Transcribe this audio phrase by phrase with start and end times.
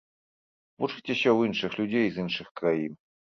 [0.83, 2.93] Вучыцеся ў іншых людзей з іншых краін.